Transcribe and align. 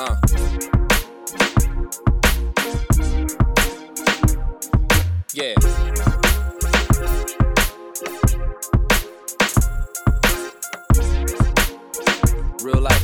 Uh. 0.00 0.14
Yeah. 5.34 5.54
Real 12.62 12.80
life. 12.80 13.02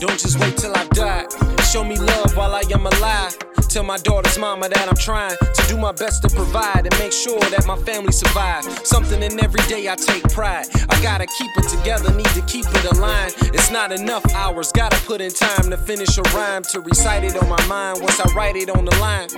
Don't 0.00 0.18
just 0.18 0.40
wait 0.40 0.56
till 0.56 0.74
I 0.74 0.84
die. 0.94 1.26
Show 1.70 1.84
me 1.84 1.96
love 1.96 2.36
while 2.36 2.52
I 2.52 2.62
am 2.72 2.86
alive. 2.86 3.45
Tell 3.76 3.84
my 3.84 3.98
daughter's 3.98 4.38
mama 4.38 4.70
that 4.70 4.88
I'm 4.88 4.96
trying 4.96 5.36
to 5.36 5.62
do 5.68 5.76
my 5.76 5.92
best 5.92 6.22
to 6.22 6.34
provide 6.34 6.86
and 6.86 6.98
make 6.98 7.12
sure 7.12 7.38
that 7.50 7.66
my 7.66 7.76
family 7.76 8.10
survive. 8.10 8.64
Something 8.86 9.22
in 9.22 9.38
every 9.38 9.60
day 9.68 9.86
I 9.86 9.96
take 9.96 10.22
pride. 10.30 10.64
I 10.88 10.98
gotta 11.02 11.26
keep 11.26 11.50
it 11.58 11.68
together, 11.68 12.10
need 12.14 12.32
to 12.32 12.40
keep 12.46 12.64
it 12.64 12.84
aligned. 12.96 13.34
It's 13.52 13.70
not 13.70 13.92
enough 13.92 14.24
hours, 14.32 14.72
gotta 14.72 14.96
put 15.04 15.20
in 15.20 15.30
time 15.30 15.68
to 15.68 15.76
finish 15.76 16.16
a 16.16 16.22
rhyme, 16.34 16.62
to 16.72 16.80
recite 16.80 17.24
it 17.24 17.36
on 17.36 17.50
my 17.50 17.62
mind 17.66 18.00
once 18.00 18.18
I 18.18 18.32
write 18.32 18.56
it 18.56 18.70
on 18.70 18.86
the 18.86 18.96
line. 18.96 19.28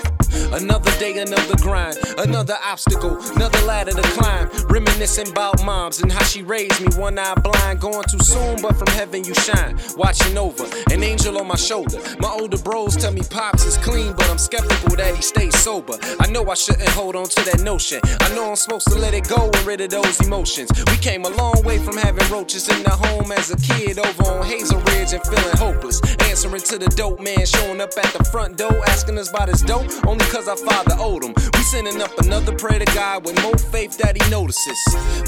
Another 0.53 0.91
day, 0.99 1.19
another 1.19 1.57
grind, 1.57 1.97
another 2.19 2.57
obstacle, 2.65 3.19
another 3.37 3.61
ladder 3.67 3.93
to 3.93 4.03
climb. 4.03 4.49
Reminiscing 4.69 5.29
about 5.29 5.65
moms 5.65 6.01
and 6.01 6.11
how 6.11 6.25
she 6.25 6.43
raised 6.43 6.81
me, 6.81 6.89
one 6.97 7.19
eye 7.19 7.35
blind, 7.35 7.81
going 7.81 8.05
too 8.11 8.19
soon, 8.21 8.61
but 8.63 8.77
from 8.77 8.89
heaven 8.89 9.25
you 9.25 9.35
shine. 9.35 9.79
Watching 9.97 10.37
over, 10.39 10.65
an 10.91 11.03
angel 11.03 11.39
on 11.39 11.47
my 11.47 11.57
shoulder. 11.57 11.99
My 12.21 12.29
older 12.29 12.59
bros 12.59 12.97
tell 12.97 13.13
me 13.13 13.23
pops 13.31 13.65
is 13.65 13.77
clean, 13.79 14.13
but 14.15 14.29
I'm 14.31 14.39
skeptical 14.39 14.97
that 14.97 15.15
he 15.15 15.23
stays 15.23 15.57
sober. 15.59 15.95
I 16.21 16.29
know 16.31 16.49
I 16.51 16.55
shouldn't 16.55 16.89
hold 16.91 17.17
on 17.17 17.29
to 17.29 17.45
that 17.45 17.61
notion. 17.61 18.01
I 18.21 18.35
know 18.35 18.51
I'm 18.51 18.57
supposed 18.57 18.89
to 18.89 18.99
let 18.99 19.15
it 19.15 19.29
go 19.29 19.51
and 19.51 19.67
rid 19.67 19.81
of 19.81 19.91
those 19.91 20.21
emotions. 20.27 20.71
We 20.91 20.97
came 20.97 21.25
a 21.25 21.31
long 21.31 21.63
way 21.65 21.79
from 21.79 21.97
having 21.97 22.27
roaches 22.31 22.69
in 22.69 22.83
the 22.83 22.91
home 22.91 23.33
as 23.33 23.51
a 23.51 23.57
kid 23.57 23.99
over 23.99 24.25
on 24.25 24.47
Hazel 24.47 24.81
Ridge 24.81 25.13
and 25.13 25.23
feeling 25.25 25.57
hopeless. 25.57 26.01
Answering 26.39 26.63
to 26.63 26.79
the 26.79 26.87
dope 26.95 27.19
man 27.19 27.45
showing 27.45 27.81
up 27.81 27.91
at 27.99 28.13
the 28.15 28.23
front 28.31 28.57
door 28.57 28.71
asking 28.87 29.19
us 29.19 29.29
about 29.29 29.49
his 29.49 29.61
dope 29.61 29.91
only 30.07 30.25
cause 30.27 30.47
our 30.47 30.57
father 30.57 30.95
owed 30.97 31.25
him. 31.25 31.35
We 31.35 31.63
sending 31.65 32.01
up 32.01 32.17
another 32.19 32.55
prayer 32.55 32.79
to 32.79 32.85
God 32.95 33.25
with 33.27 33.43
more 33.43 33.59
faith 33.59 33.99
that 33.99 34.17
he 34.17 34.31
notices. 34.31 34.79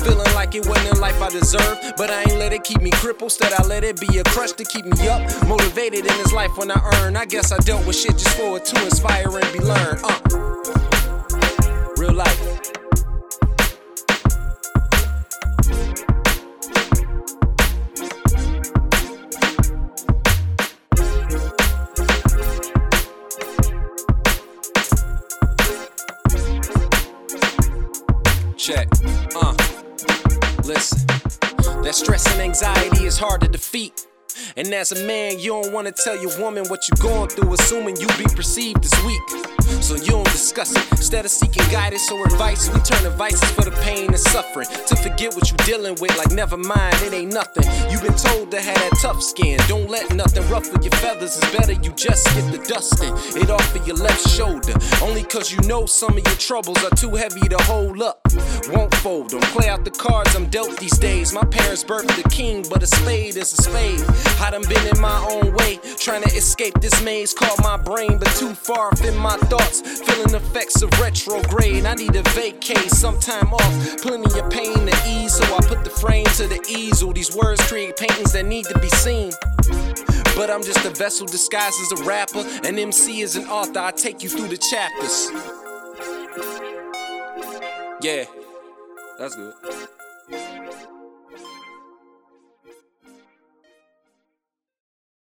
Feeling 0.05 0.33
like 0.35 0.55
it 0.55 0.69
wasn't 0.69 0.95
the 0.95 1.01
life 1.01 1.21
I 1.21 1.31
deserved, 1.31 1.95
but 1.97 2.13
I 2.13 2.21
ain't 2.21 2.39
let 2.39 2.53
it 2.53 2.63
keep 2.63 2.81
me 2.81 2.93
crippled. 2.93 3.33
Instead, 3.33 3.53
I 3.55 3.67
let 3.67 3.83
it 3.83 3.99
be 3.99 4.19
a 4.19 4.23
crush 4.23 4.53
to 4.53 4.63
keep 4.63 4.85
me 4.85 5.09
up. 5.09 5.21
Motivated 5.49 6.07
in 6.07 6.17
this 6.23 6.33
life 6.33 6.57
when 6.57 6.71
I 6.71 6.81
earn. 7.03 7.17
I 7.17 7.25
guess 7.25 7.51
I 7.51 7.59
dealt 7.59 7.85
with 7.89 7.97
shit 7.97 8.13
just 8.13 8.37
for 8.37 8.59
it 8.59 8.65
to 8.67 8.85
inspire 8.85 9.37
and 9.37 9.53
be 9.53 9.59
learned. 9.59 9.99
Uh. 10.05 10.40
Check. 28.61 28.89
Uh. 29.35 29.55
Listen. 30.65 31.07
That 31.83 31.95
stress 31.95 32.31
and 32.31 32.43
anxiety 32.43 33.07
is 33.07 33.17
hard 33.17 33.41
to 33.41 33.49
defeat. 33.49 34.07
And 34.55 34.69
as 34.75 34.93
a 34.93 35.07
man, 35.07 35.39
you 35.39 35.49
don't 35.51 35.73
wanna 35.73 35.93
tell 35.93 36.21
your 36.21 36.39
woman 36.39 36.67
what 36.69 36.81
you're 36.87 37.03
going 37.03 37.31
through, 37.31 37.55
assuming 37.55 37.97
you 37.97 38.07
be 38.19 38.25
perceived 38.35 38.85
as 38.85 38.93
weak. 39.05 39.23
So 39.81 39.95
you 39.95 40.13
don't 40.13 40.31
discuss 40.31 40.77
it. 40.77 40.91
Instead 40.93 41.25
of 41.25 41.31
seeking 41.31 41.67
guidance 41.71 42.11
or 42.13 42.23
advice, 42.27 42.69
we 42.69 42.81
turn 42.81 43.03
to 43.05 43.11
vices 43.11 43.51
for 43.53 43.63
the 43.63 43.71
pain 43.83 44.09
and 44.09 44.19
suffering. 44.19 44.69
To 44.89 44.97
forget 44.97 45.35
what 45.35 45.51
you're 45.51 45.65
dealing 45.65 45.97
with, 46.01 46.17
like 46.19 46.31
never 46.33 46.57
mind, 46.57 46.97
it 47.01 47.15
ain't 47.15 47.33
nothing. 47.33 47.65
You've 47.91 48.03
been 48.03 48.15
told 48.15 48.51
to 48.51 48.61
have 48.61 48.77
that 48.77 48.99
tough 49.01 49.23
skin. 49.23 49.59
Don't 49.69 49.89
let 49.89 50.15
nothing 50.15 50.47
ruffle 50.51 50.83
your 50.83 50.93
feathers. 50.93 51.39
It's 51.39 51.57
better 51.57 51.73
you 51.73 51.93
just 51.97 52.27
get 52.35 52.53
the 52.53 52.59
dusting. 52.69 53.15
It 53.41 53.51
off 53.51 53.75
of 53.75 53.87
your 53.87 53.97
left 53.97 54.29
shoulder. 54.29 54.75
Only 55.03 55.23
cause 55.23 55.51
you 55.51 55.61
know 55.67 55.87
some 55.87 56.19
of 56.19 56.25
your 56.27 56.37
troubles 56.37 56.83
are 56.85 56.95
too 56.97 57.15
heavy 57.15 57.49
to 57.49 57.59
hold 57.65 58.03
up. 58.03 58.21
Won't 58.73 58.95
fold 58.97 59.31
Don't 59.31 59.43
Play 59.45 59.69
out 59.69 59.85
the 59.85 59.91
cards 59.91 60.37
I'm 60.37 60.47
dealt 60.47 60.79
these 60.79 60.97
days. 60.99 61.33
My 61.33 61.45
parents 61.45 61.83
birthed 61.83 62.17
a 62.25 62.29
king, 62.29 62.65
but 62.69 62.83
a 62.83 62.87
spade 62.87 63.37
is 63.37 63.53
a 63.53 63.63
spade. 63.63 64.01
I 64.41 64.51
done 64.51 64.63
been 64.69 64.87
in 64.87 65.01
my 65.01 65.19
own 65.29 65.53
way, 65.55 65.81
trying 65.97 66.23
to 66.23 66.29
escape 66.37 66.75
this 66.81 67.03
maze 67.03 67.33
called 67.35 67.59
my 67.63 67.77
brain, 67.77 68.19
but 68.19 68.29
too 68.37 68.55
far 68.55 68.91
in 69.05 69.17
my 69.17 69.37
thoughts. 69.49 69.81
Feeling 69.81 70.35
effects 70.35 70.83
of 70.83 70.91
retrograde. 71.01 71.85
I 71.85 71.95
need 71.95 72.15
a 72.15 72.23
vacate, 72.31 72.91
sometime 72.91 73.53
off. 73.53 73.97
Plenty 74.03 74.39
of 74.39 74.49
pain 74.51 74.87
to 74.87 74.97
ease, 75.09 75.35
so 75.35 75.45
I 75.57 75.61
put 75.63 75.83
the 75.83 75.91
frame 75.91 76.27
to 76.37 76.47
the 76.47 76.65
easel. 76.69 77.13
These 77.13 77.35
words 77.35 77.61
create 77.67 77.97
paintings 77.97 78.33
that 78.33 78.47
need 78.47 78.67
to 78.67 78.79
be 78.79 78.89
seen. 78.89 79.33
But 80.37 80.51
I'm 80.51 80.63
just 80.63 80.85
a 80.85 80.91
vessel 80.91 81.27
disguised 81.27 81.77
as 81.81 82.01
a 82.01 82.05
rapper. 82.05 82.45
An 82.65 82.79
MC 82.79 83.21
is 83.21 83.37
an 83.37 83.47
author, 83.47 83.81
I 83.81 83.91
take 83.91 84.23
you 84.23 84.29
through 84.29 84.49
the 84.49 84.59
chapters. 84.59 85.31
Yeah, 88.03 88.25
that's 89.21 89.37
good. 89.37 89.53